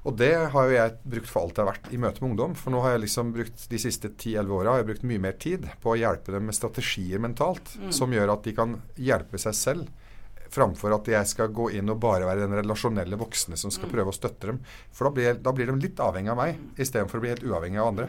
[0.08, 2.54] Og det har jo jeg brukt for alt jeg har vært i møte med ungdom.
[2.56, 5.36] For nå har jeg liksom brukt de siste 10-11 åra har jeg brukt mye mer
[5.36, 9.58] tid på å hjelpe dem med strategier mentalt som gjør at de kan hjelpe seg
[9.58, 9.90] selv.
[10.48, 14.14] Framfor at jeg skal gå inn og bare være den relasjonelle voksne som skal prøve
[14.14, 14.62] å støtte dem.
[14.96, 17.84] For da blir, da blir de litt avhengig av meg, istedenfor å bli helt uavhengig
[17.84, 18.08] av andre.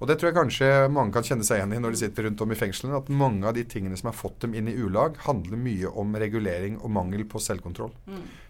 [0.00, 2.42] Og det tror jeg kanskje mange kan kjenne seg igjen i når de sitter rundt
[2.42, 2.98] om i fengslene.
[2.98, 6.16] At mange av de tingene som har fått dem inn i ulag, handler mye om
[6.18, 7.92] regulering og mangel på selvkontroll.
[8.08, 8.48] Sant?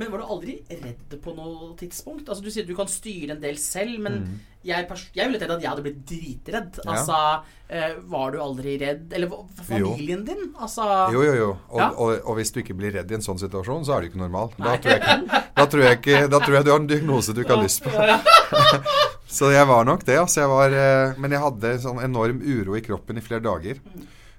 [0.00, 2.28] Men var du aldri redd på noe tidspunkt?
[2.28, 5.38] Altså Du sier at du kan styre en del selv, men jeg, pers- jeg ville
[5.40, 6.80] tenkt at jeg hadde blitt dritredd.
[6.86, 7.42] Altså, Ja.
[7.70, 9.12] Eh, Var du aldri redd?
[9.14, 9.28] Eller
[9.62, 10.34] familien Jo.
[10.34, 10.54] din?
[10.58, 11.50] Altså Jo, jo, jo.
[11.70, 11.90] Og, Ja.
[11.90, 14.18] og, og hvis du ikke blir redd i en sånn situasjon, så er du ikke
[14.24, 14.50] normal.
[14.58, 17.56] Da tror ikke, da tror ikke, da tror jeg du har en diagnose du ikke
[17.56, 17.90] har lyst på.
[19.30, 20.16] Så jeg var nok det.
[20.18, 23.78] Altså jeg var, eh, men jeg hadde sånn enorm uro i kroppen i flere dager.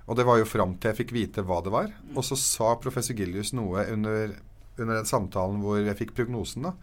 [0.10, 1.88] Og det var jo fram til jeg fikk vite hva det var.
[2.15, 4.34] Og så sa professor Gillius noe under,
[4.79, 6.67] under den samtalen hvor jeg fikk prognosen.
[6.67, 6.73] da.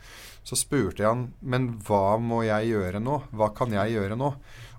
[0.47, 3.21] Så spurte jeg han men hva må jeg gjøre nå?
[3.33, 4.33] Hva kan jeg gjøre nå?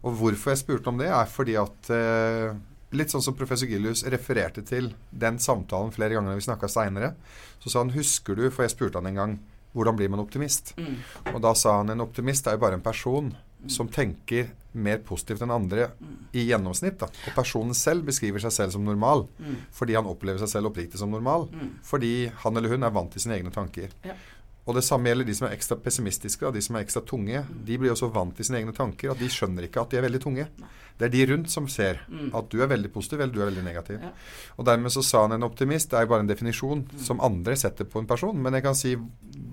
[0.05, 2.57] Og hvorfor jeg spurte om det, er fordi at eh,
[2.89, 7.11] Litt sånn som professor Gillius refererte til den samtalen flere ganger når vi snakka seinere.
[7.61, 9.35] Så sa han Husker du, for jeg spurte han en gang,
[9.77, 10.73] hvordan blir man optimist?
[10.73, 10.95] Mm.
[11.35, 13.29] Og da sa han en optimist er jo bare en person
[13.67, 15.89] som tenker mer positivt enn andre
[16.37, 16.99] i gjennomsnitt.
[17.01, 17.07] da.
[17.27, 19.25] Og personen selv beskriver seg selv som normal
[19.75, 21.47] fordi han opplever seg selv oppriktig som normal.
[21.83, 23.89] Fordi han eller hun er vant til sine egne tanker.
[24.05, 24.15] Ja.
[24.69, 27.41] Og det samme gjelder de som er ekstra pessimistiske, og de som er ekstra tunge.
[27.65, 30.05] De blir også vant til sine egne tanker, at de skjønner ikke at de er
[30.05, 30.45] veldig tunge.
[30.99, 33.65] Det er de rundt som ser at du er veldig positiv, eller du er veldig
[33.65, 34.03] negativ.
[34.59, 35.89] Og dermed så sa han en optimist.
[35.89, 38.37] Det er jo bare en definisjon som andre setter på en person.
[38.37, 38.93] Men jeg kan si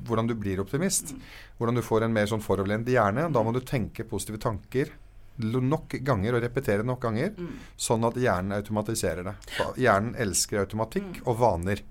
[0.06, 1.14] hvordan du blir optimist.
[1.56, 3.30] Hvordan du får en mer sånn foroverlent hjerne.
[3.32, 4.92] Da må du tenke positive tanker
[5.36, 7.32] nok ganger og repetere nok ganger,
[7.76, 9.34] sånn at hjernen automatiserer det.
[9.82, 11.82] Hjernen elsker automatikk og vaner.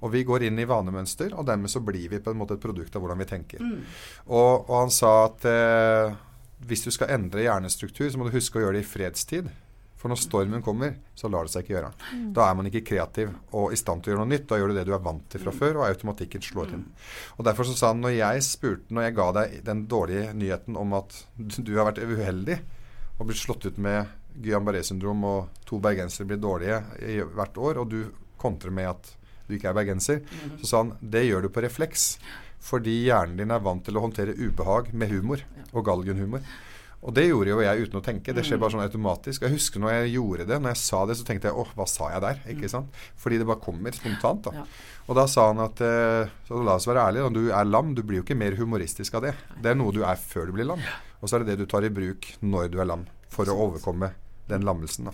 [0.00, 2.62] Og vi går inn i vanemønster, og dermed så blir vi på en måte et
[2.62, 3.64] produkt av hvordan vi tenker.
[4.28, 6.14] Og, og han sa at eh,
[6.68, 9.50] hvis du skal endre hjernestruktur, så må du huske å gjøre det i fredstid.
[10.02, 11.92] For når stormen kommer, så lar det seg ikke gjøre.
[12.34, 14.48] Da er man ikke kreativ og i stand til å gjøre noe nytt.
[14.50, 16.82] Da gjør du det du er vant til fra før, og automatikken slår inn.
[17.38, 20.78] Og Derfor så sa han når jeg spurte, når jeg ga deg den dårlige nyheten
[20.80, 22.58] om at du har vært uheldig
[23.22, 24.10] og blitt slått ut med
[24.42, 28.00] Guillain-Barré-syndrom, og to bergensere blir dårlige i hvert år, og du
[28.42, 29.12] kontrer med at
[29.46, 30.22] du ikke er bergenser,
[30.62, 32.16] så sa han det gjør du på refleks.
[32.62, 35.40] Fordi hjernen din er vant til å håndtere ubehag med humor,
[35.72, 36.44] og galgenhumor.
[37.02, 38.30] Og det gjorde jo jeg uten å tenke.
[38.30, 39.42] Det skjer bare sånn automatisk.
[39.42, 41.86] Jeg husker når jeg gjorde det, når jeg sa det, så tenkte jeg åh, hva
[41.90, 42.42] sa jeg der?
[42.54, 43.00] Ikke sant?
[43.18, 44.46] Fordi det bare kommer spontant.
[44.46, 44.66] da.
[45.10, 47.90] Og da sa han at eh, så la oss være ærlige, når du er lam,
[47.98, 49.34] du blir jo ikke mer humoristisk av det.
[49.58, 50.84] Det er noe du er før du blir lam.
[51.22, 53.56] Og så er det det du tar i bruk når du er lam, for å
[53.68, 54.10] overkomme
[54.50, 55.04] den lammelsen.
[55.04, 55.12] da.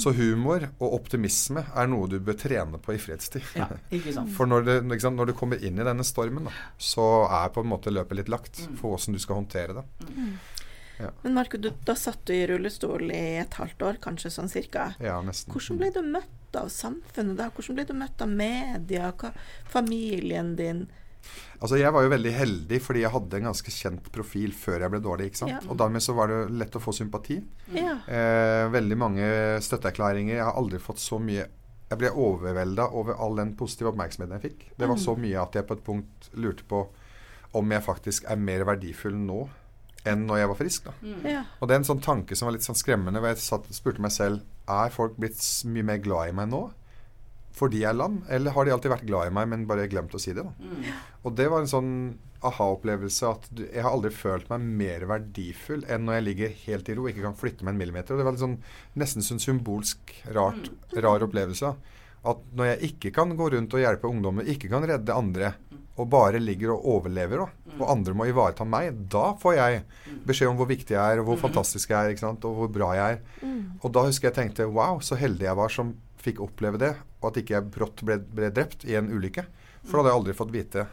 [0.00, 3.44] Så humor og optimisme er noe du bør trene på i fredstid.
[3.58, 4.32] Ja, ikke sant.
[4.34, 7.52] For når, du, ikke sant, når du kommer inn i denne stormen, da, så er
[7.52, 9.86] på en måte løpet litt lagt for hvordan du skal håndtere det.
[11.22, 14.92] Men Marco, du, da satt du i rullestol i et halvt år, kanskje sånn cirka.
[15.02, 15.52] Ja, nesten.
[15.54, 17.48] Hvordan ble du møtt av samfunnet da?
[17.54, 19.12] Hvordan ble du møtt av media?
[19.18, 19.32] Hva,
[19.72, 20.84] familien din?
[21.62, 24.92] Altså Jeg var jo veldig heldig fordi jeg hadde en ganske kjent profil før jeg
[24.94, 25.26] ble dårlig.
[25.30, 25.54] ikke sant?
[25.54, 25.62] Ja.
[25.70, 27.38] Og dermed så var det lett å få sympati.
[27.76, 27.98] Ja.
[28.06, 29.28] Eh, veldig mange
[29.62, 30.36] støtteerklæringer.
[30.36, 31.46] Jeg har aldri fått så mye
[31.92, 34.62] Jeg ble overvelda over all den positive oppmerksomheten jeg fikk.
[34.80, 36.86] Det var så mye at jeg på et punkt lurte på
[37.52, 39.42] om jeg faktisk er mer verdifull nå
[40.08, 40.86] enn når jeg var frisk.
[40.88, 40.94] da.
[41.28, 41.42] ja.
[41.60, 44.00] Og det er en sånn tanke som var litt sånn skremmende, hvor jeg satt, spurte
[44.02, 44.40] meg selv
[44.72, 46.62] er folk blitt mye mer glad i meg nå
[47.56, 50.14] fordi jeg er lam, eller har de alltid vært glad i meg, men bare glemt
[50.16, 50.44] å si det?
[50.46, 50.70] da?
[51.22, 51.90] Og det var en sånn
[52.42, 56.88] aha-opplevelse at du, jeg har aldri følt meg mer verdifull enn når jeg ligger helt
[56.90, 58.14] i ro og ikke kan flytte meg en millimeter.
[58.14, 58.56] Og det var litt sånn,
[58.98, 61.74] nesten sånn symbolsk rart, rar opplevelse.
[62.32, 65.54] At når jeg ikke kan gå rundt og hjelpe ungdommer, ikke kan redde andre,
[66.00, 69.82] og bare ligger og overlever, da, og andre må ivareta meg, da får jeg
[70.26, 72.70] beskjed om hvor viktig jeg er, og hvor fantastisk jeg er, ikke sant, og hvor
[72.72, 73.42] bra jeg er.
[73.82, 77.30] Og da husker jeg tenkte wow, så heldig jeg var som fikk oppleve det, og
[77.30, 79.46] at ikke jeg brått ble, ble drept i en ulykke.
[79.82, 80.88] For da hadde jeg aldri fått vite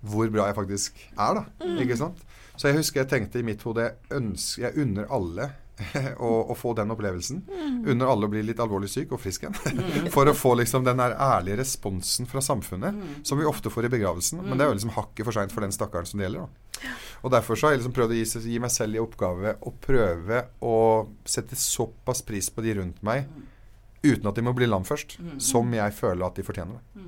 [0.00, 1.72] hvor bra jeg faktisk er, da.
[1.82, 2.22] Ikke sant?
[2.56, 3.86] Så jeg husker jeg tenkte i mitt hode
[4.16, 5.50] ønsker, jeg unner alle
[6.16, 7.42] å, å få den opplevelsen.
[7.88, 9.56] Unner alle å bli litt alvorlig syk og frisk igjen.
[10.14, 13.92] For å få liksom den der ærlige responsen fra samfunnet, som vi ofte får i
[13.96, 14.42] begravelsen.
[14.44, 16.48] Men det er jo liksom hakket for seint for den stakkaren som det gjelder.
[16.48, 16.92] da.
[17.20, 19.72] Og derfor så har jeg liksom prøvd å gi, gi meg selv i oppgave å
[19.84, 20.76] prøve å
[21.28, 23.28] sette såpass pris på de rundt meg,
[24.02, 27.06] uten at de må bli lam først, som jeg føler at de fortjener det.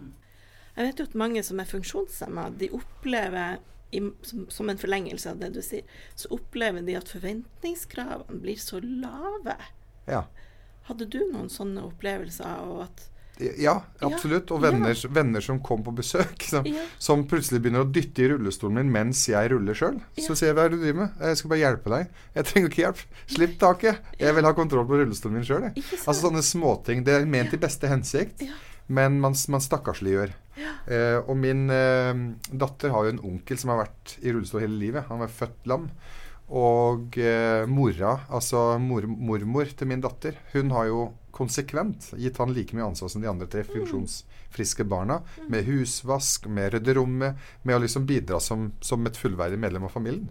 [0.77, 3.61] Jeg vet jo at mange som er funksjonshemma, de opplever
[3.93, 5.85] i, som, som en forlengelse av det du sier,
[6.17, 9.59] så opplever de at forventningskravene blir så lave.
[10.09, 10.25] Ja.
[10.89, 12.65] Hadde du noen sånne opplevelser?
[12.73, 13.05] Og at
[13.63, 13.75] Ja,
[14.05, 14.51] absolutt.
[14.55, 16.85] Og venner, venner som kom på besøk, som, Ja.
[17.03, 20.01] som plutselig begynner å dytte i rullestolen min mens jeg ruller sjøl.
[20.19, 21.23] Så sier jeg hva er det du driver med?
[21.29, 22.13] Jeg skal bare hjelpe deg.
[22.37, 23.03] Jeg trenger ikke hjelp.
[23.37, 24.01] Slipp taket.
[24.21, 25.69] Jeg vil ha kontroll på rullestolen min sjøl.
[25.73, 27.05] Altså sånne småting.
[27.07, 28.55] Det er ment i beste hensikt, Ja.
[28.89, 30.33] men man, man stakkarsliggjør.
[30.87, 32.13] Eh, og min eh,
[32.53, 35.07] datter har jo en onkel som har vært i rullestol hele livet.
[35.09, 35.87] Han var født lam.
[36.53, 41.07] Og eh, mora, altså mor, mormor til min datter, hun har jo
[41.43, 45.21] konsekvent gitt han like mye ansvar som de andre tre funksjonsfriske barna.
[45.53, 49.95] Med husvask, med rydde rommet, med å liksom bidra som, som et fullverdig medlem av
[49.95, 50.31] familien.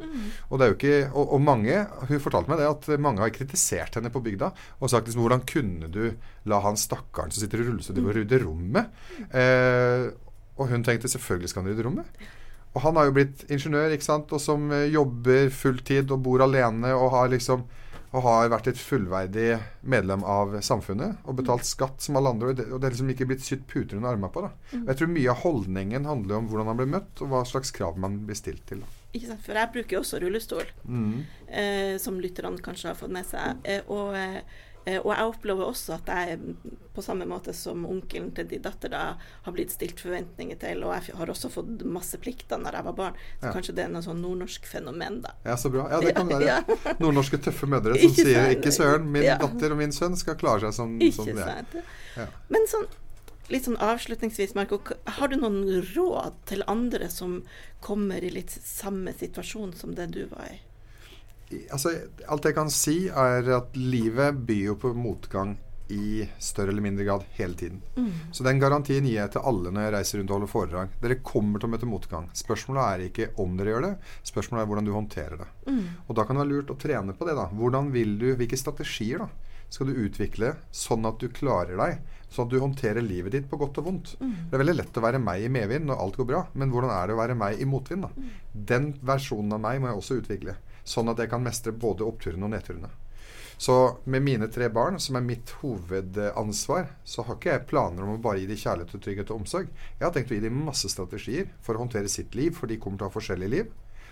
[0.50, 1.78] Og det er jo ikke, og, og mange,
[2.10, 5.46] hun fortalte meg det, at mange har kritisert henne på bygda og sagt liksom hvordan
[5.50, 6.04] kunne du
[6.50, 9.02] la han stakkaren som sitter i rullestol, og rydde rommet?
[9.30, 10.08] Eh,
[10.62, 12.24] og hun tenkte selvfølgelig skal han rydde rommet.
[12.72, 16.44] Og han har jo blitt ingeniør, ikke sant, og som eh, jobber fulltid og bor
[16.46, 17.66] alene og har liksom
[18.12, 22.50] og har vært et fullverdig medlem av samfunnet og betalt skatt som alle andre.
[22.52, 24.42] Og det, og det er liksom ikke blitt sydd puter under armene på.
[24.44, 24.50] da.
[24.82, 27.72] Og jeg tror mye av holdningen handler om hvordan han blir møtt, og hva slags
[27.72, 28.82] krav man blir stilt til.
[28.84, 28.92] da.
[29.14, 29.42] Ikke sant?
[29.46, 31.24] For jeg bruker jo også rullestol, Mm.
[31.48, 33.58] eh, som lytterne kanskje har fått med seg.
[33.64, 34.42] Eh, og, eh,
[35.04, 36.40] og jeg opplever også at jeg,
[36.96, 39.02] på samme måte som onkelen til din datter, da,
[39.46, 40.82] har blitt stilt forventninger til.
[40.84, 43.20] Og jeg har også fått masse plikter når jeg var barn.
[43.40, 43.52] Så Ja.
[43.54, 45.32] kanskje det er noe sånn nordnorsk fenomen, da.
[45.46, 45.88] Ja, så bra.
[45.92, 46.46] Ja, det kan være.
[46.46, 46.96] ja.
[47.00, 48.50] Nordnorske tøffe mødre som Ikke sier?
[48.56, 51.84] 'ikke søren, min datter og min sønn skal klare seg som, som Ikke det er'.
[52.18, 52.28] Ja.
[52.50, 52.88] Men sånn
[53.52, 57.44] litt sånn avslutningsvis, Marco, har du noen råd til andre som
[57.82, 60.60] kommer i litt samme situasjon som det du var i?
[61.72, 61.92] Altså,
[62.28, 65.58] alt jeg kan si, er at livet byr jo på motgang
[65.92, 67.82] i større eller mindre grad hele tiden.
[68.32, 70.94] Så den garantien gir jeg til alle når jeg reiser rundt og holder foredrag.
[71.04, 72.30] Dere kommer til å møte motgang.
[72.40, 75.50] Spørsmålet er ikke om dere gjør det, spørsmålet er hvordan du håndterer det.
[76.08, 77.36] Og da kan det være lurt å trene på det.
[77.36, 77.50] da.
[77.52, 79.28] Hvordan vil du, Hvilke strategier da,
[79.72, 82.00] skal du utvikle sånn at du klarer deg?
[82.32, 84.16] Sånn at du håndterer livet ditt på godt og vondt.
[84.48, 86.92] Det er veldig lett å være meg i medvind når alt går bra, men hvordan
[86.96, 88.08] er det å være meg i motvind?
[88.08, 88.32] da?
[88.72, 90.56] Den versjonen av meg må jeg også utvikle,
[90.92, 92.92] sånn at jeg kan mestre både oppturene og nedturene.
[93.62, 98.16] Så med mine tre barn, som er mitt hovedansvar, så har ikke jeg planer om
[98.16, 99.68] å bare gi dem kjærlighet, og trygghet og omsorg.
[100.00, 102.80] Jeg har tenkt å gi dem masse strategier for å håndtere sitt liv, for de
[102.82, 103.70] kommer til å ha forskjellige liv.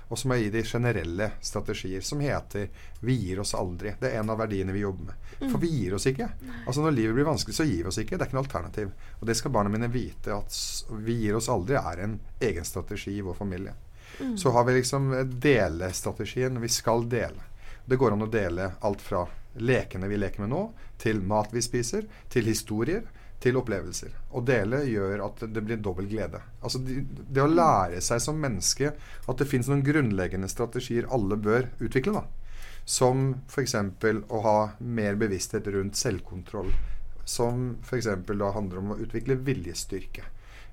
[0.09, 2.69] Og så må jeg gi dem generelle strategier som heter
[3.01, 3.95] 'vi gir oss aldri'.
[3.99, 5.51] Det er en av verdiene vi jobber med.
[5.51, 6.29] For vi gir oss ikke.
[6.67, 8.17] Altså Når livet blir vanskelig, så gir vi oss ikke.
[8.17, 8.91] Det er ikke noe alternativ.
[9.19, 10.53] Og det skal barna mine vite, at
[10.91, 13.73] 'vi gir oss aldri' er en egen strategi i vår familie.
[14.37, 16.61] Så har vi liksom delestrategien.
[16.61, 17.47] Vi skal dele.
[17.85, 19.25] Det går an å dele alt fra
[19.59, 20.61] lekene vi leker med nå,
[21.01, 23.07] til mat vi spiser, til historier,
[23.39, 24.11] til opplevelser.
[24.35, 26.41] Å dele gjør at det blir dobbel glede.
[26.61, 31.39] Altså det, det å lære seg som menneske at det fins noen grunnleggende strategier alle
[31.39, 32.19] bør utvikle.
[32.19, 32.25] da.
[32.85, 33.75] Som f.eks.
[33.75, 36.71] å ha mer bevissthet rundt selvkontroll.
[37.25, 38.09] Som f.eks.
[38.27, 40.25] da handler om å utvikle viljestyrke.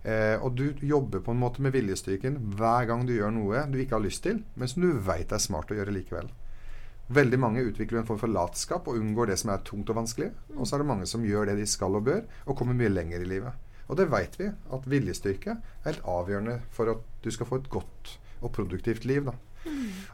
[0.07, 3.81] Eh, og du jobber på en måte med viljestyrken hver gang du gjør noe du
[3.83, 6.31] ikke har lyst til, men som du veit er smart å gjøre likevel.
[7.17, 10.33] Veldig mange utvikler en form for latskap og unngår det som er tungt og vanskelig.
[10.57, 12.91] Og så er det mange som gjør det de skal og bør, og kommer mye
[12.91, 13.67] lenger i livet.
[13.87, 17.71] Og det veit vi, at viljestyrke er helt avgjørende for at du skal få et
[17.71, 19.27] godt og produktivt liv.
[19.27, 19.37] da.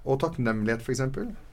[0.05, 1.00] Og takknemlighet, f.eks.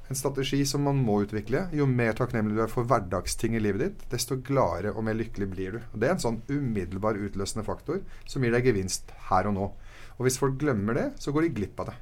[0.10, 1.68] En strategi som man må utvikle.
[1.78, 5.50] Jo mer takknemlig du er for hverdagsting i livet ditt, desto gladere og mer lykkelig
[5.52, 5.80] blir du.
[5.94, 9.72] Og Det er en sånn umiddelbar utløsende faktor som gir deg gevinst her og nå.
[10.18, 12.00] Og hvis folk glemmer det, så går de glipp av det.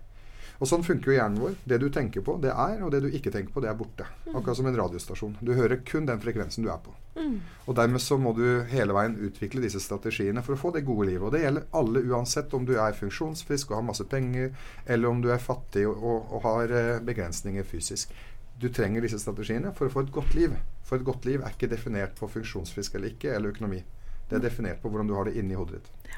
[0.57, 1.57] Og sånn funker jo hjernen vår.
[1.69, 4.07] Det du tenker på, det er, og det du ikke tenker på, det er borte.
[4.31, 5.35] Akkurat som en radiostasjon.
[5.45, 6.95] Du hører kun den frekvensen du er på.
[7.65, 11.09] Og dermed så må du hele veien utvikle disse strategiene for å få det gode
[11.09, 11.25] livet.
[11.27, 14.53] Og det gjelder alle uansett om du er funksjonsfrisk og har masse penger,
[14.85, 18.13] eller om du er fattig og, og, og har eh, begrensninger fysisk.
[18.57, 20.55] Du trenger disse strategiene for å få et godt liv.
[20.87, 23.83] For et godt liv er ikke definert på funksjonsfrisk eller ikke, eller økonomi.
[24.29, 26.15] Det er definert på hvordan du har det inni hodet ditt.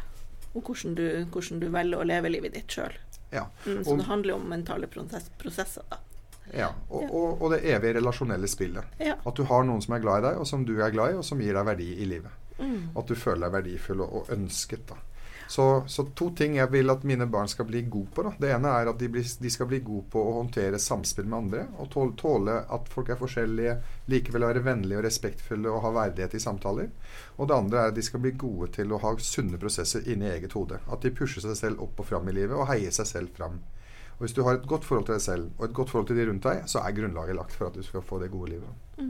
[0.55, 2.95] Og hvordan du, hvordan du velger å leve livet ditt sjøl.
[3.31, 3.45] Ja.
[3.65, 5.97] Mm, så Og- det handler jo om mentale prosess, prosesser, da.
[6.53, 7.09] Ja, og, Ja.
[7.13, 8.83] og, og det evige relasjonelle spillet.
[8.99, 9.15] Ja.
[9.25, 11.17] At du har noen som er glad i deg, og som du er glad i,
[11.17, 12.31] og som gir deg verdi i livet.
[12.59, 12.89] Mm.
[12.97, 14.87] At du føler deg verdifull og, og ønsket.
[14.87, 14.95] da.
[15.49, 18.21] Så, så to ting jeg vil at mine barn skal bli gode på.
[18.27, 18.31] da.
[18.37, 21.37] Det ene er at de, blir, de skal bli gode på å håndtere samspill med
[21.39, 21.63] andre.
[21.81, 23.73] Og tåle, at folk er forskjellige,
[24.13, 26.91] likevel være vennlige og respektfulle og ha verdighet i samtaler.
[27.39, 30.29] Og det andre er at de skal bli gode til å ha sunne prosesser inni
[30.29, 30.77] eget hode.
[30.85, 33.57] At de pusher seg selv opp og fram i livet og heier seg selv fram.
[34.19, 36.21] Og Hvis du har et godt forhold til deg selv og et godt forhold til
[36.21, 39.01] de rundt deg, så er grunnlaget lagt for at du skal få det gode livet.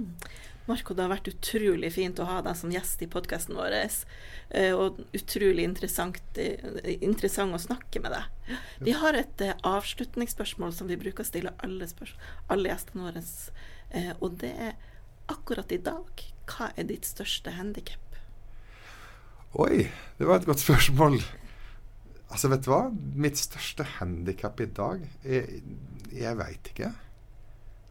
[0.70, 3.74] Marco, det har vært utrolig fint å ha deg som gjest i podkasten vår.
[4.52, 8.58] eh, Og utrolig interessant, eh, interessant å snakke med deg.
[8.80, 11.88] Vi har et eh, avslutningsspørsmål som vi bruker å stille alle,
[12.50, 13.24] alle gjestene våre.
[14.22, 14.76] Og det er
[15.28, 16.06] akkurat i dag,
[16.46, 18.00] hva er ditt største handikap?
[19.58, 21.18] Oi, det var et godt spørsmål.
[22.30, 22.92] Altså, vet du hva?
[23.18, 25.64] Mitt største handikap i dag Jeg,
[26.14, 26.92] jeg veit ikke.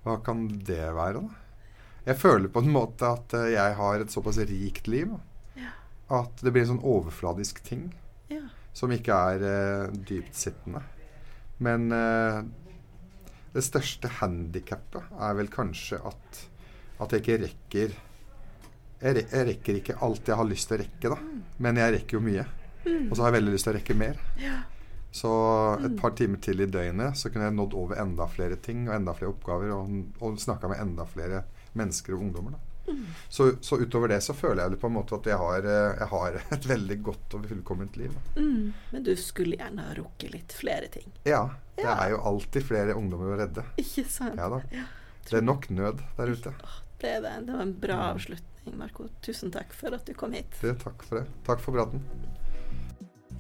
[0.05, 1.48] Hva kan det være, da?
[2.09, 5.11] Jeg føler på en måte at eh, jeg har et såpass rikt liv
[5.59, 5.73] Ja.
[6.21, 7.91] at det blir en sånn overfladisk ting
[8.33, 8.47] Ja.
[8.73, 10.81] som ikke er uh, dyptsittende.
[11.59, 12.43] Men uh,
[13.53, 16.43] det største handikappet er vel kanskje at,
[17.01, 17.97] at jeg ikke rekker
[18.99, 21.19] jeg, re jeg rekker ikke alt jeg har lyst til å rekke, da.
[21.63, 22.47] Men jeg rekker jo mye.
[22.89, 24.19] Og så har jeg veldig lyst til å rekke mer.
[24.43, 24.57] Ja.
[25.15, 25.31] Så
[25.87, 28.97] et par timer til i døgnet så kunne jeg nådd over enda flere ting og
[28.97, 29.95] enda flere oppgaver og,
[30.25, 31.45] og snakka med enda flere
[31.79, 32.57] mennesker og ungdommer.
[32.57, 32.65] Da.
[33.29, 36.09] Så, så utover det så føler jeg på en måte at jeg har, eh, jeg
[36.09, 38.15] har et veldig godt og fullkomment liv.
[38.17, 38.41] Da.
[38.45, 38.71] Mm.
[38.95, 41.11] Men du skulle gjerne ha rukket litt flere ting.
[41.29, 41.43] Ja,
[41.77, 41.99] det Ja.
[42.07, 43.67] er jo alltid flere ungdommer å redde.
[43.83, 44.41] Ikke sant?
[44.41, 44.63] Ja da.
[45.29, 46.55] Det er nok nød der ute.
[46.99, 47.35] Det, er det.
[47.47, 49.05] det var en bra avslutning, Marco.
[49.23, 50.57] Tusen takk for at du kom hit.
[50.65, 51.27] Det, takk for det.
[51.47, 52.01] Takk for praten.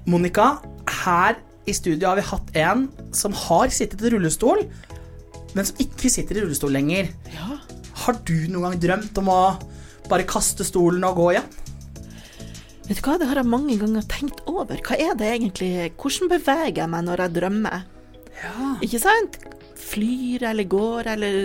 [0.08, 0.58] Monica,
[1.04, 4.62] her i studio har vi hatt en som har sittet i rullestol,
[5.56, 7.10] men som ikke sitter i rullestol lenger.
[7.32, 7.56] Ja.
[8.04, 9.40] Har du noen gang drømt om å
[10.08, 11.48] bare kaste stolen og gå igjen?
[12.88, 14.78] Vet du hva, det har jeg mange ganger tenkt over.
[14.80, 15.72] Hva er det egentlig?
[16.00, 17.82] Hvordan beveger jeg meg når jeg drømmer?
[18.38, 18.68] Ja.
[18.86, 19.36] Ikke sant?
[19.78, 21.36] Flyr eller går eller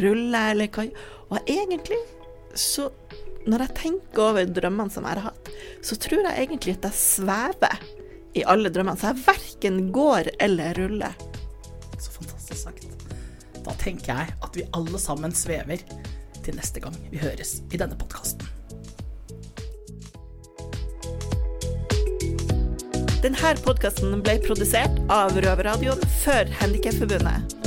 [0.00, 0.84] ruller eller hva
[1.32, 1.98] Og egentlig
[2.54, 2.88] så
[3.48, 5.46] Når jeg tenker over drømmene som jeg har hatt,
[5.86, 7.84] så tror jeg egentlig at jeg svever
[8.36, 9.00] i alle drømmene.
[9.00, 11.14] Så jeg verken går eller ruller.
[13.70, 15.78] Da tenker jeg at vi alle sammen svever
[16.42, 18.42] til neste gang vi høres i denne podkasten.
[23.20, 27.58] Denne podkasten ble produsert av Røverradioen for Handikapforbundet.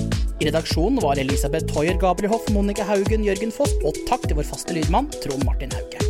[0.41, 4.49] I redaksjonen var Elisabeth Hoier, Gabriel Hoff, Monica Haugen, Jørgen Foss og takk til vår
[4.49, 6.02] faste lydmann Trond Martin Hauge.